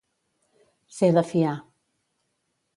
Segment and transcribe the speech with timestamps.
[0.95, 1.53] Ser de fiar.